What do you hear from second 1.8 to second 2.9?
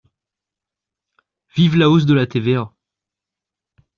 hausse de la TVA